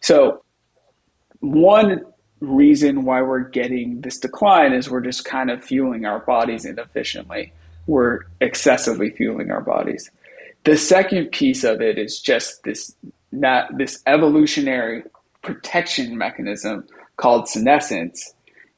[0.00, 0.42] So
[1.40, 2.04] one
[2.40, 7.52] reason why we're getting this decline is we're just kind of fueling our bodies inefficiently.
[7.86, 10.10] We're excessively fueling our bodies.
[10.64, 12.94] The second piece of it is just this
[13.32, 15.02] not this evolutionary
[15.42, 18.34] protection mechanism called senescence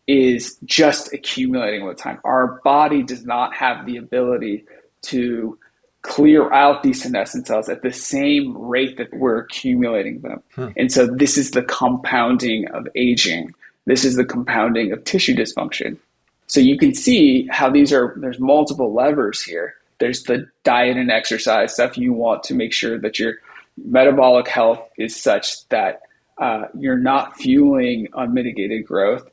[0.06, 2.18] is just accumulating with time.
[2.24, 4.64] Our body does not have the ability
[5.02, 5.58] to
[6.02, 10.42] clear out these senescent cells at the same rate that we're accumulating them.
[10.54, 10.68] Hmm.
[10.76, 13.52] And so this is the compounding of aging.
[13.86, 15.98] This is the compounding of tissue dysfunction.
[16.46, 19.74] So you can see how these are there's multiple levers here.
[19.98, 23.34] There's the diet and exercise stuff you want to make sure that your
[23.76, 26.02] metabolic health is such that
[26.38, 29.28] uh, you're not fueling unmitigated growth.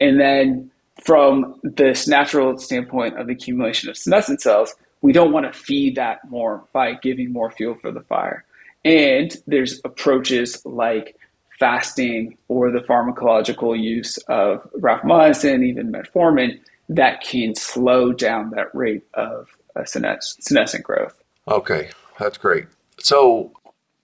[0.00, 0.70] And then
[1.02, 5.96] from this natural standpoint of the accumulation of senescent cells, we don't want to feed
[5.96, 8.42] that more by giving more fuel for the fire.
[8.86, 11.18] And there's approaches like
[11.60, 19.02] fasting or the pharmacological use of rapamycin, even metformin, that can slow down that rate
[19.12, 21.22] of uh, senescent growth.
[21.48, 22.64] Okay, that's great.
[22.98, 23.52] So,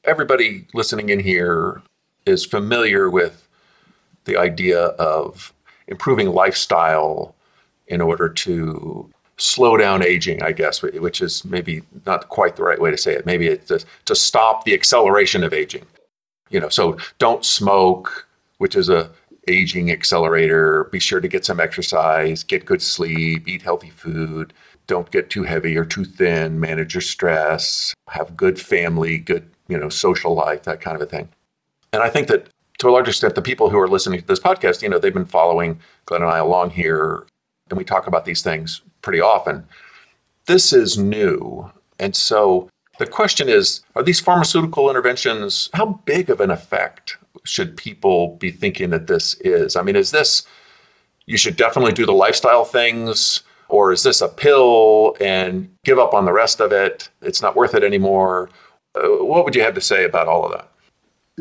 [0.04, 1.80] everybody listening in here
[2.26, 3.48] is familiar with
[4.26, 5.54] the idea of
[5.86, 7.34] improving lifestyle
[7.86, 9.10] in order to
[9.40, 13.14] slow down aging, I guess, which is maybe not quite the right way to say
[13.14, 13.26] it.
[13.26, 15.86] Maybe it's to, to stop the acceleration of aging.
[16.50, 18.26] You know, so don't smoke,
[18.58, 19.10] which is a
[19.48, 20.84] aging accelerator.
[20.84, 24.52] Be sure to get some exercise, get good sleep, eat healthy food.
[24.86, 26.60] Don't get too heavy or too thin.
[26.60, 27.94] Manage your stress.
[28.08, 31.28] Have good family, good you know social life, that kind of a thing.
[31.92, 32.48] And I think that
[32.78, 35.14] to a large extent, the people who are listening to this podcast, you know, they've
[35.14, 37.26] been following Glenn and I along here,
[37.68, 39.66] and we talk about these things pretty often.
[40.46, 41.70] This is new.
[41.98, 47.76] And so the question is are these pharmaceutical interventions, how big of an effect should
[47.76, 49.76] people be thinking that this is?
[49.76, 50.44] I mean, is this,
[51.26, 56.12] you should definitely do the lifestyle things, or is this a pill and give up
[56.12, 57.08] on the rest of it?
[57.22, 58.50] It's not worth it anymore.
[58.94, 60.70] Uh, what would you have to say about all of that?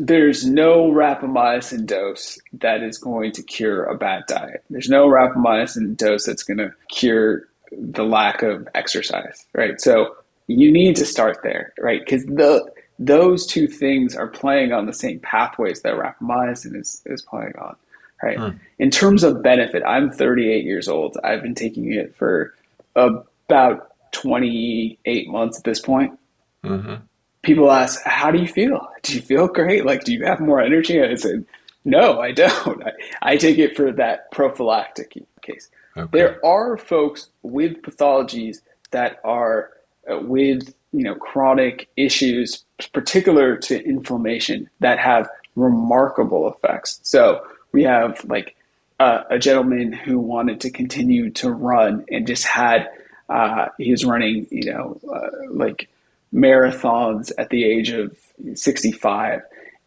[0.00, 4.64] there's no rapamycin dose that is going to cure a bad diet.
[4.70, 7.42] There's no rapamycin dose that's going to cure
[7.72, 9.80] the lack of exercise, right?
[9.80, 12.00] So you need to start there, right?
[12.00, 17.22] Because the those two things are playing on the same pathways that rapamycin is, is
[17.22, 17.74] playing on,
[18.22, 18.38] right?
[18.38, 18.50] Hmm.
[18.78, 21.16] In terms of benefit, I'm 38 years old.
[21.24, 22.52] I've been taking it for
[22.96, 26.18] about 28 months at this point.
[26.62, 26.96] Mm-hmm
[27.42, 28.88] people ask, "How do you feel?
[29.02, 29.84] Do you feel great?
[29.84, 31.44] Like, do you have more energy?" I said,
[31.84, 32.82] "No, I don't.
[32.86, 36.18] I, I take it for that prophylactic case." Okay.
[36.18, 38.58] There are folks with pathologies
[38.90, 39.70] that are
[40.10, 47.00] uh, with you know chronic issues, particular to inflammation, that have remarkable effects.
[47.02, 48.56] So we have like
[48.98, 52.88] uh, a gentleman who wanted to continue to run and just had
[53.28, 55.88] uh, he was running, you know, uh, like
[56.34, 58.16] marathons at the age of
[58.54, 59.42] 65.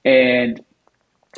[0.06, 0.64] And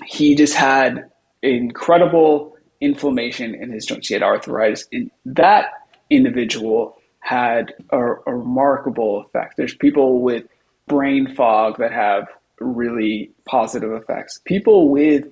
[0.05, 1.09] he just had
[1.41, 4.07] incredible inflammation in his joints.
[4.07, 4.87] He had arthritis.
[4.91, 5.71] And that
[6.09, 9.57] individual had a, a remarkable effect.
[9.57, 10.45] There's people with
[10.87, 12.27] brain fog that have
[12.59, 14.39] really positive effects.
[14.45, 15.27] People with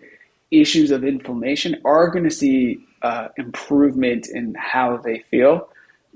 [0.52, 5.70] issues of inflammation are going to see uh, improvement in how they feel.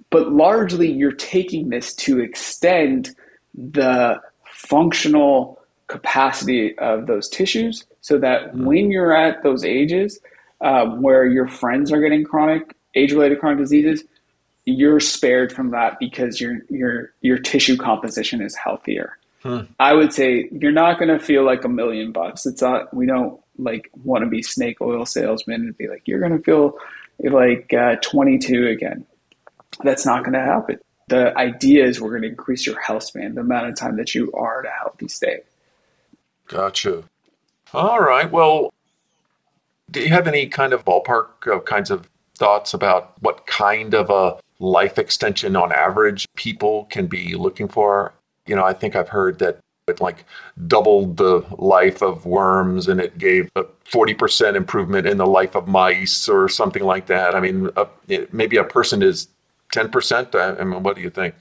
[0.10, 3.16] But largely, you're taking this to extend
[3.54, 8.66] the functional capacity of those tissues so that mm-hmm.
[8.66, 10.20] when you're at those ages
[10.62, 14.04] um, where your friends are getting chronic age-related chronic diseases
[14.66, 19.62] you're spared from that because your your your tissue composition is healthier hmm.
[19.80, 23.06] i would say you're not going to feel like a million bucks it's not we
[23.06, 26.78] don't like want to be snake oil salesmen and be like you're going to feel
[27.24, 29.06] like uh, 22 again
[29.84, 33.36] that's not going to happen the idea is we're going to increase your health span,
[33.36, 35.44] the amount of time that you are at a healthy state.
[36.48, 37.04] Gotcha.
[37.74, 38.30] All right.
[38.30, 38.74] Well,
[39.92, 44.10] do you have any kind of ballpark of kinds of thoughts about what kind of
[44.10, 48.14] a life extension on average people can be looking for?
[48.46, 50.26] You know, I think I've heard that it like
[50.68, 55.68] doubled the life of worms and it gave a 40% improvement in the life of
[55.68, 57.36] mice or something like that.
[57.36, 57.88] I mean, a,
[58.34, 59.30] maybe a person is
[59.74, 60.60] 10%?
[60.60, 61.36] I mean, what do you think?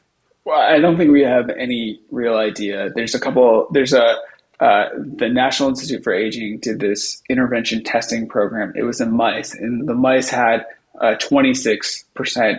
[0.44, 2.90] Well, I don't think we have any real idea.
[2.94, 4.16] There's a couple, there's a
[4.61, 8.72] uh, the National Institute for Aging did this intervention testing program.
[8.74, 10.64] It was in mice, and the mice had
[11.00, 12.59] a 26%,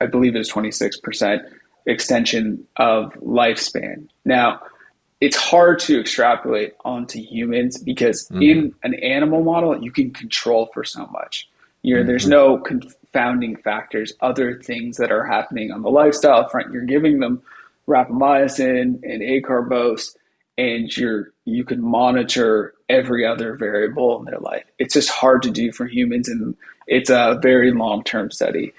[0.00, 1.48] I believe it was 26%
[1.86, 4.08] extension of lifespan.
[4.24, 4.60] Now,
[5.20, 8.42] it's hard to extrapolate onto humans because mm-hmm.
[8.42, 11.48] in an animal model, you can control for so much.
[11.82, 12.08] You know, mm-hmm.
[12.08, 16.72] there's no confounding factors, other things that are happening on the lifestyle front.
[16.72, 17.42] You're giving them
[17.86, 20.16] rapamycin and acarbose,
[20.60, 24.64] and you're you can monitor every other variable in their life.
[24.78, 26.54] It's just hard to do for humans, and
[26.86, 28.74] it's a very long term study.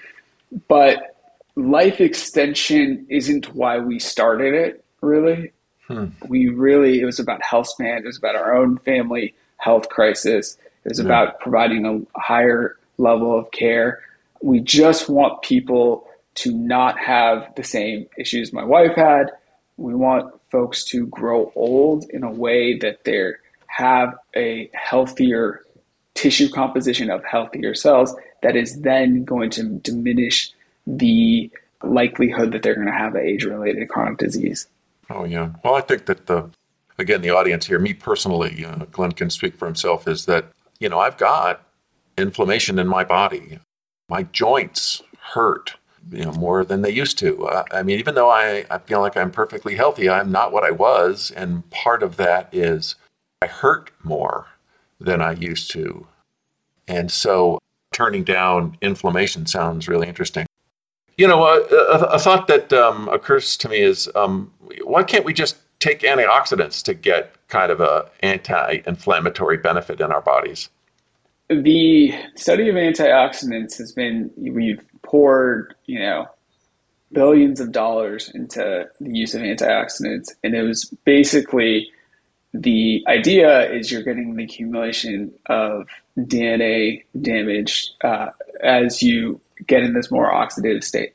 [0.68, 1.16] But
[1.56, 5.52] life extension isn't why we started it, really.
[5.88, 6.06] Hmm.
[6.28, 10.56] We really, it was about health span, it was about our own family health crisis,
[10.84, 14.00] it was about providing a higher level of care.
[14.40, 16.06] We just want people
[16.36, 19.32] to not have the same issues my wife had.
[19.76, 23.32] We want folks to grow old in a way that they
[23.66, 25.62] have a healthier
[26.14, 30.52] tissue composition of healthier cells that is then going to diminish
[30.86, 31.50] the
[31.82, 34.68] likelihood that they're going to have an age related chronic disease.
[35.08, 35.50] Oh, yeah.
[35.64, 36.50] Well, I think that the,
[36.98, 40.46] again, the audience here, me personally, uh, Glenn can speak for himself, is that,
[40.78, 41.64] you know, I've got
[42.18, 43.58] inflammation in my body.
[44.08, 45.02] My joints
[45.34, 45.76] hurt,
[46.10, 47.46] you know, more than they used to.
[47.46, 50.64] Uh, I mean, even though I, I feel like I'm perfectly healthy, I'm not what
[50.64, 51.30] I was.
[51.34, 52.96] And part of that is
[53.40, 54.48] I hurt more
[55.00, 56.06] than I used to.
[56.88, 57.58] And so
[57.92, 60.46] turning down inflammation sounds really interesting.
[61.16, 65.24] You know, a, a, a thought that um, occurs to me is um, why can't
[65.24, 70.68] we just take antioxidants to get kind of a anti-inflammatory benefit in our bodies?
[71.60, 76.28] The study of antioxidants has been we've poured you know
[77.12, 81.90] billions of dollars into the use of antioxidants, and it was basically
[82.54, 85.88] the idea is you're getting the accumulation of
[86.18, 88.28] DNA damage uh,
[88.62, 91.14] as you get in this more oxidative state.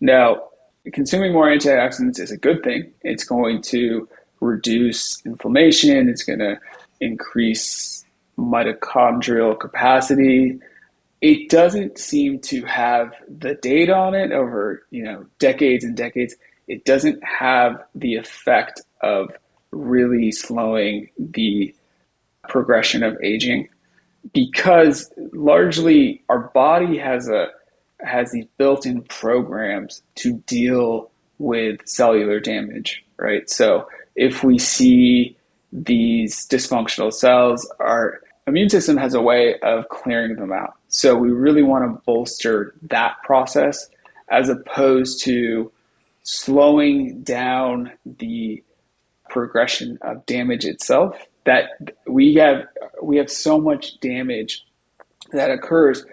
[0.00, 0.42] Now,
[0.92, 2.92] consuming more antioxidants is a good thing.
[3.02, 4.08] It's going to
[4.40, 6.58] reduce inflammation, it's going to
[7.00, 8.01] increase
[8.38, 10.58] mitochondrial capacity.
[11.20, 16.34] It doesn't seem to have the data on it over, you know, decades and decades.
[16.66, 19.30] It doesn't have the effect of
[19.70, 21.74] really slowing the
[22.48, 23.68] progression of aging
[24.32, 27.48] because largely our body has a
[28.00, 33.48] has these built-in programs to deal with cellular damage, right?
[33.48, 35.36] So if we see
[35.72, 40.74] these dysfunctional cells, our immune system has a way of clearing them out.
[40.88, 43.88] So we really want to bolster that process
[44.30, 45.70] as opposed to
[46.22, 48.62] slowing down the
[49.28, 51.70] progression of damage itself that
[52.06, 52.66] we have
[53.02, 54.64] we have so much damage
[55.32, 56.04] that occurs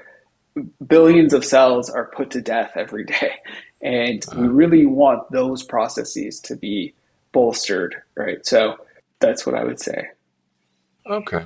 [0.87, 3.33] billions of cells are put to death every day.
[3.81, 4.49] And we uh-huh.
[4.49, 6.93] really want those processes to be
[7.31, 8.45] bolstered, right?
[8.45, 8.75] So
[9.19, 10.07] that's what I would say.
[11.05, 11.45] Okay.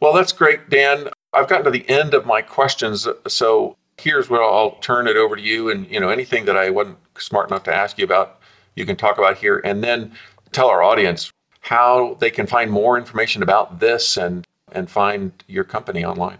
[0.00, 1.08] Well, that's great, Dan.
[1.32, 3.06] I've gotten to the end of my questions.
[3.26, 5.70] So here's where I'll turn it over to you.
[5.70, 8.40] And, you know, anything that I wasn't smart enough to ask you about,
[8.76, 9.60] you can talk about here.
[9.64, 10.12] And then
[10.52, 15.64] tell our audience how they can find more information about this and, and find your
[15.64, 16.38] company online.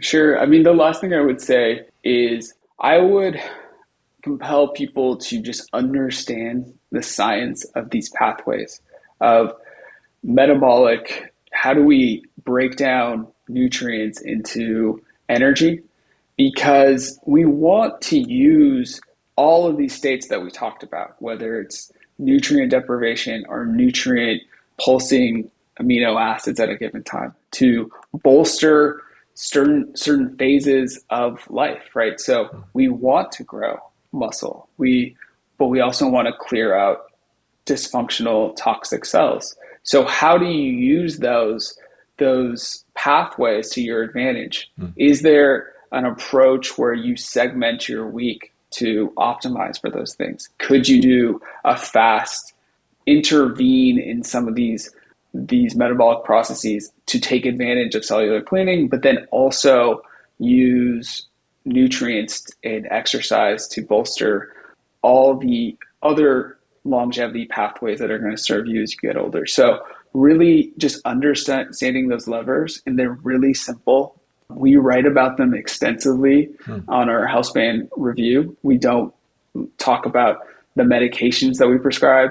[0.00, 0.38] Sure.
[0.38, 3.40] I mean, the last thing I would say is I would
[4.22, 8.80] compel people to just understand the science of these pathways
[9.20, 9.54] of
[10.22, 11.31] metabolic.
[11.52, 15.82] How do we break down nutrients into energy?
[16.36, 19.00] Because we want to use
[19.36, 24.42] all of these states that we talked about, whether it's nutrient deprivation or nutrient
[24.80, 25.50] pulsing
[25.80, 27.90] amino acids at a given time, to
[28.22, 29.02] bolster
[29.34, 32.20] certain certain phases of life, right?
[32.20, 33.78] So we want to grow
[34.12, 34.68] muscle.
[34.78, 35.16] We
[35.58, 37.12] but we also want to clear out
[37.66, 39.56] dysfunctional toxic cells.
[39.82, 41.78] So how do you use those
[42.18, 44.70] those pathways to your advantage?
[44.78, 44.92] Mm.
[44.96, 50.48] Is there an approach where you segment your week to optimize for those things?
[50.58, 52.54] Could you do a fast
[53.06, 54.94] intervene in some of these
[55.34, 60.02] these metabolic processes to take advantage of cellular cleaning, but then also
[60.38, 61.26] use
[61.64, 64.52] nutrients and exercise to bolster
[65.00, 69.46] all the other longevity pathways that are going to serve you as you get older.
[69.46, 69.80] So,
[70.14, 74.20] really just understanding those levers, and they're really simple.
[74.48, 76.80] We write about them extensively hmm.
[76.88, 78.56] on our healthspan review.
[78.62, 79.14] We don't
[79.78, 80.40] talk about
[80.76, 82.30] the medications that we prescribe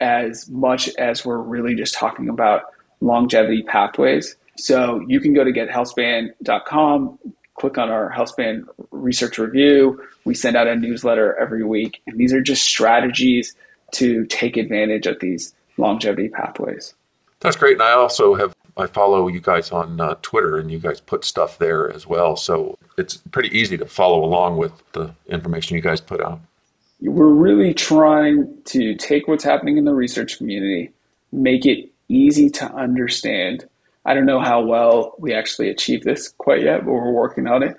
[0.00, 2.62] as much as we're really just talking about
[3.00, 4.36] longevity pathways.
[4.56, 7.18] So you can go to gethealthspan.com,
[7.54, 10.02] click on our healthspan research review.
[10.24, 13.54] We send out a newsletter every week, and these are just strategies
[13.92, 16.94] to take advantage of these longevity pathways.
[17.40, 17.74] That's great.
[17.74, 21.24] And I also have I follow you guys on uh, Twitter, and you guys put
[21.24, 22.36] stuff there as well.
[22.36, 26.40] So it's pretty easy to follow along with the information you guys put out.
[27.00, 30.92] We're really trying to take what's happening in the research community,
[31.32, 33.64] make it easy to understand.
[34.04, 37.62] I don't know how well we actually achieve this quite yet, but we're working on
[37.62, 37.76] it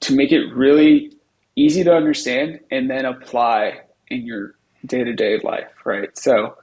[0.00, 1.12] to make it really
[1.56, 4.54] easy to understand and then apply in your
[4.86, 6.16] day to day life, right?
[6.16, 6.56] So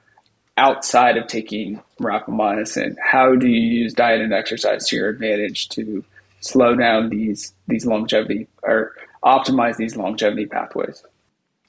[0.56, 6.04] outside of taking rapamycin, how do you use diet and exercise to your advantage to
[6.40, 8.94] slow down these these longevity or
[9.24, 11.02] optimize these longevity pathways?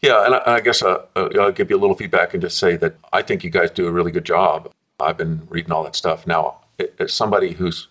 [0.01, 2.57] Yeah, and I, I guess uh, uh, I'll give you a little feedback and just
[2.57, 4.71] say that I think you guys do a really good job.
[4.99, 6.27] I've been reading all that stuff.
[6.27, 6.59] Now,
[6.99, 7.87] as somebody who's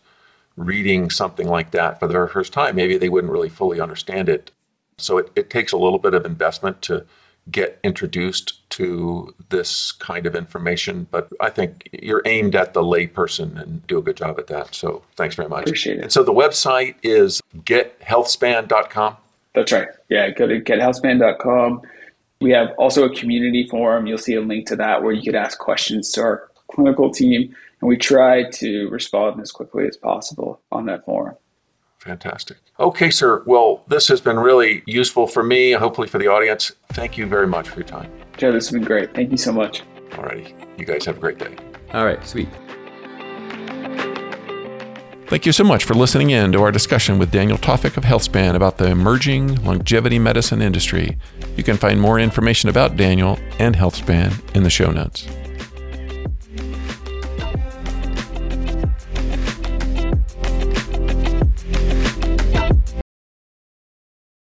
[0.57, 4.29] reading something like that for the very first time, maybe they wouldn't really fully understand
[4.29, 4.51] it.
[4.99, 7.05] So it, it takes a little bit of investment to
[7.51, 11.07] get introduced to this kind of information.
[11.11, 14.75] But I think you're aimed at the layperson and do a good job at that.
[14.75, 15.63] So thanks very much.
[15.63, 16.03] Appreciate it.
[16.03, 19.17] And so the website is gethealthspan.com.
[19.55, 19.89] That's right.
[20.09, 21.83] Yeah, go to gethealthspan.com.
[22.41, 24.07] We have also a community forum.
[24.07, 27.55] You'll see a link to that where you could ask questions to our clinical team.
[27.81, 31.37] And we try to respond as quickly as possible on that forum.
[31.99, 32.59] Fantastic.
[32.79, 33.43] Okay, sir.
[33.47, 36.73] Well, this has been really useful for me, hopefully for the audience.
[36.91, 38.13] Thank you very much for your time.
[38.37, 39.15] Joe, this has been great.
[39.15, 39.83] Thank you so much.
[40.11, 40.55] Alrighty.
[40.79, 41.57] You guys have a great day.
[41.93, 42.49] All right, sweet.
[45.29, 48.55] Thank you so much for listening in to our discussion with Daniel Tawfik of HealthSpan
[48.55, 51.19] about the emerging longevity medicine industry.
[51.57, 55.27] You can find more information about Daniel and HealthSpan in the show notes.